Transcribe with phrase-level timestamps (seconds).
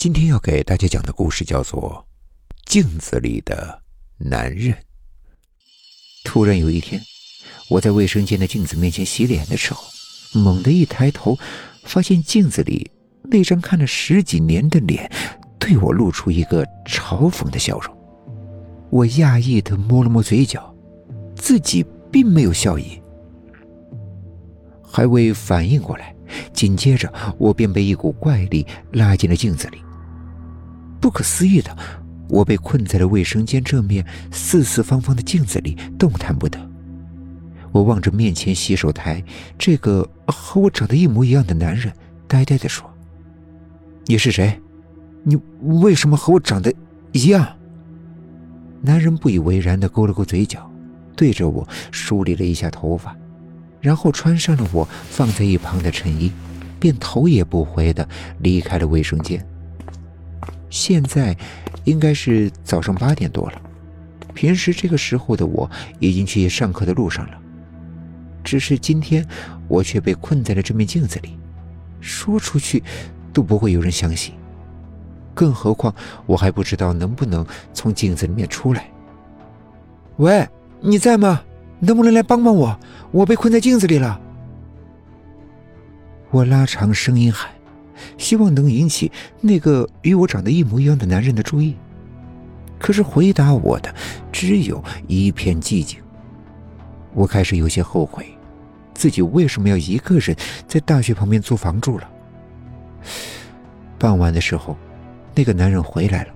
[0.00, 2.06] 今天要给大家讲的故事叫做
[2.64, 3.82] 《镜子里的
[4.16, 4.72] 男人》。
[6.24, 6.98] 突然有一天，
[7.68, 9.84] 我在卫生间的镜子面前洗脸的时候，
[10.32, 11.38] 猛地一抬头，
[11.84, 12.90] 发现镜子里
[13.24, 15.12] 那张看了十几年的脸，
[15.58, 17.94] 对我露出一个嘲讽的笑容。
[18.88, 20.74] 我讶异的摸了摸嘴角，
[21.36, 22.98] 自己并没有笑意。
[24.82, 26.16] 还未反应过来，
[26.54, 29.78] 紧接着我便被一股怪力拉进了镜子里。
[31.00, 31.76] 不可思议的，
[32.28, 36.58] 我被困在了卫生间这面四四方方的镜子里，动弹不得。
[37.72, 39.22] 我望着面前洗手台
[39.56, 41.92] 这个和我长得一模一样的男人，
[42.26, 42.88] 呆呆的说
[44.06, 44.60] ：“你是谁？
[45.22, 46.72] 你为什么和我长得
[47.12, 47.56] 一样？”
[48.82, 50.70] 男人不以为然的勾了勾嘴角，
[51.14, 53.16] 对着我梳理了一下头发。
[53.80, 56.30] 然后穿上了我放在一旁的衬衣，
[56.78, 58.06] 便头也不回的
[58.40, 59.46] 离开了卫生间。
[60.70, 61.36] 现在
[61.84, 63.60] 应该是早上八点多了，
[64.32, 67.36] 平时这个时候的我已经去上课的路上了。
[68.42, 69.26] 只是今天
[69.68, 71.36] 我却被困在了这面镜子里，
[72.00, 72.82] 说出去
[73.32, 74.32] 都不会有人相信，
[75.34, 75.94] 更何况
[76.24, 77.44] 我还不知道能不能
[77.74, 78.90] 从镜子里面出来。
[80.16, 80.48] 喂，
[80.80, 81.42] 你在吗？
[81.80, 82.78] 能不能来帮帮我？
[83.10, 84.20] 我被困在镜子里了。
[86.30, 87.50] 我拉长声音喊，
[88.18, 91.76] 希望能引起那个与我长得一模一样的男人的注意。
[92.78, 93.94] 可是回答我的
[94.32, 95.98] 只有一片寂静。
[97.12, 98.26] 我开始有些后悔，
[98.94, 102.08] 自己为什么要一个人在大学旁边租房住了。
[103.98, 104.76] 傍晚的时候，
[105.34, 106.32] 那个男人回来了，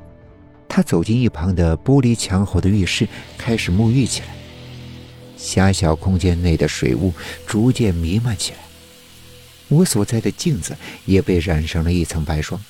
[0.68, 4.28] 他走进一旁的玻璃墙后的浴室，开始沐浴起来。
[5.36, 7.12] 狭小空间内的水雾
[7.46, 8.58] 逐渐弥漫起来，
[9.74, 12.62] 我所在的镜子也被染上了一层白霜，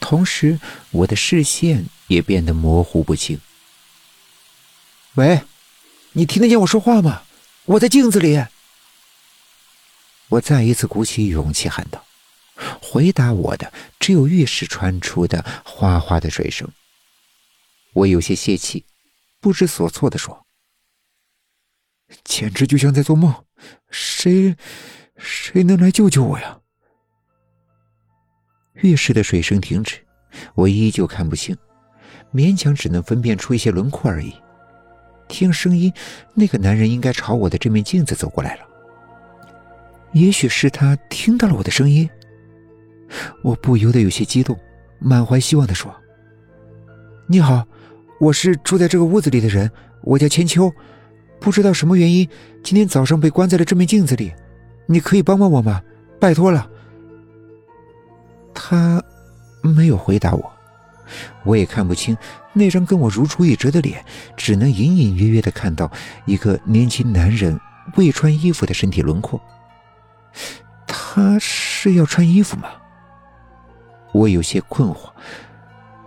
[0.00, 0.58] 同时
[0.90, 3.40] 我的视线也变得模糊不清。
[5.14, 5.42] 喂，
[6.12, 7.22] 你听得见我说话吗？
[7.64, 8.44] 我在镜子里。
[10.30, 12.04] 我再一次鼓起勇气喊道，
[12.80, 16.70] 回答我的只有浴室传出的哗哗的水声。
[17.94, 18.84] 我有些泄气，
[19.40, 20.46] 不知所措地说。
[22.24, 23.44] 简直就像在做梦，
[23.90, 24.56] 谁
[25.18, 26.58] 谁能来救救我呀？
[28.76, 29.98] 浴室的水声停止，
[30.54, 31.56] 我依旧看不清，
[32.32, 34.32] 勉强只能分辨出一些轮廓而已。
[35.26, 35.92] 听声音，
[36.32, 38.62] 那个男人应该朝我的这面镜子走过来了。
[40.12, 42.08] 也许是他听到了我的声音，
[43.42, 44.58] 我不由得有些激动，
[45.00, 45.94] 满怀希望的说
[47.28, 47.66] ：“你好，
[48.20, 49.70] 我是住在这个屋子里的人，
[50.02, 50.72] 我叫千秋。”
[51.40, 52.28] 不知道什么原因，
[52.64, 54.32] 今天早上被关在了这面镜子里，
[54.90, 55.82] 你可以帮帮我吗？
[56.18, 56.68] 拜托了。
[58.54, 59.02] 他
[59.62, 60.52] 没有回答我，
[61.44, 62.16] 我也看不清
[62.54, 64.02] 那张跟我如出一辙的脸，
[64.34, 65.90] 只能隐隐约约的看到
[66.24, 67.60] 一个年轻男人
[67.96, 69.38] 未穿衣服的身体轮廓。
[70.86, 72.68] 他是要穿衣服吗？
[74.12, 75.10] 我有些困惑，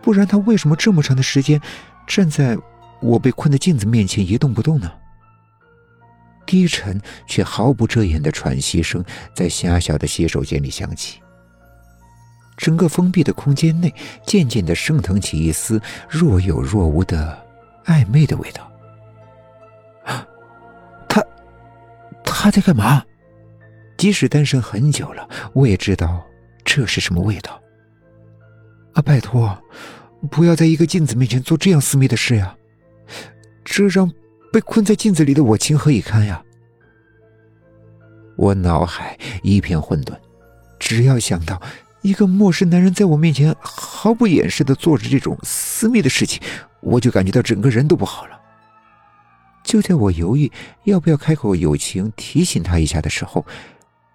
[0.02, 1.62] 不然他为什么这么长的时间
[2.08, 2.58] 站在
[3.00, 4.92] 我被困的镜子面前一动不动呢？
[6.52, 9.02] 低沉却毫不遮掩的喘息声
[9.34, 11.22] 在狭小的洗手间里响起。
[12.58, 13.94] 整个封闭的空间内
[14.28, 17.42] 渐渐的升腾起一丝若有若无的
[17.86, 18.70] 暧昧的味道。
[21.08, 21.24] 他，
[22.22, 23.02] 他在干嘛？
[23.98, 26.22] 即使单身很久了，我也知道
[26.66, 27.62] 这是什么味道。
[28.94, 29.58] 啊，拜托，
[30.30, 32.58] 不要在一个镜子面前做这样私密的事呀！
[33.64, 34.12] 这让。
[34.52, 36.44] 被困在镜子里的我情何以堪呀！
[38.36, 40.18] 我脑海一片混沌，
[40.80, 41.62] 只要想到
[42.02, 46.42] 一个陌生男人在我面前毫不掩饰的做着这种私密的事情，
[46.82, 48.40] 我就感觉到整个人都不好了。
[49.64, 50.52] 就在我犹豫
[50.86, 53.46] 要不要开口友情提醒他一下的时候，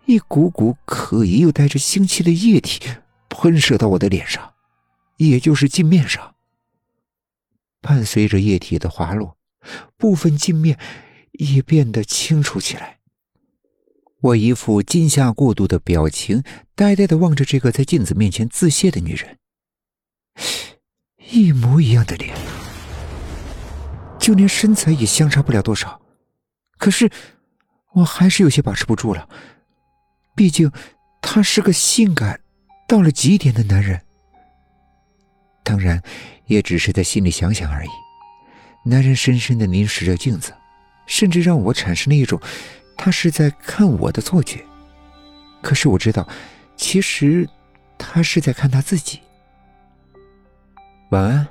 [0.04, 2.84] 一股股可疑又带着腥气的液体
[3.28, 4.52] 喷射到我的脸上，
[5.18, 6.34] 也就是镜面上。
[7.80, 9.35] 伴随着液体的滑落。
[9.96, 10.78] 部分镜面
[11.32, 12.98] 也变得清楚起来。
[14.20, 16.42] 我一副惊吓过度的表情，
[16.74, 19.38] 呆呆的望着这个在镜子面前自谢的女人。
[21.30, 22.34] 一模一样的脸，
[24.18, 26.00] 就连身材也相差不了多少。
[26.78, 27.10] 可是，
[27.92, 29.28] 我还是有些把持不住了。
[30.34, 30.70] 毕竟，
[31.20, 32.40] 他是个性感
[32.88, 34.02] 到了极点的男人。
[35.62, 36.02] 当然，
[36.46, 37.88] 也只是在心里想想而已。
[38.88, 40.54] 男人深深的凝视着镜子，
[41.06, 42.40] 甚至让我产生了一种
[42.96, 44.64] 他是在看我的错觉。
[45.60, 46.26] 可是我知道，
[46.76, 47.48] 其实
[47.98, 49.18] 他是在看他自己。
[51.10, 51.46] 晚安。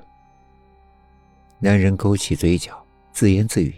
[1.59, 3.73] 男人勾起嘴角，自言自语，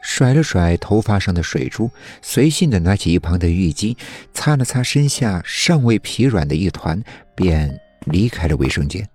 [0.00, 1.90] 甩了甩头发上的水珠，
[2.22, 3.96] 随性的拿起一旁的浴巾，
[4.32, 7.02] 擦了擦身下尚未疲软的一团，
[7.34, 9.08] 便离开了卫生间，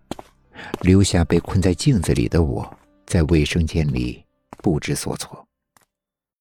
[0.82, 2.79] 留下被困在镜子里的我，
[3.10, 4.24] 在卫生间里
[4.60, 5.49] 不知所措。